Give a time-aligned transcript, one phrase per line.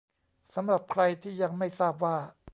[0.53, 2.17] สำหรับใครที่ยังไม่ทราบว่า